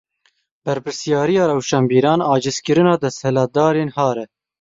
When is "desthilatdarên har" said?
3.03-4.17